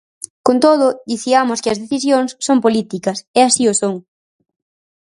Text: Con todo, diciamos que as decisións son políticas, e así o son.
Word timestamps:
Con 0.45 0.57
todo, 0.65 0.87
diciamos 1.11 1.61
que 1.61 1.71
as 1.73 1.81
decisións 1.83 2.31
son 2.47 2.57
políticas, 2.65 3.17
e 3.37 3.39
así 3.47 3.63
o 3.71 3.73
son. 3.81 3.95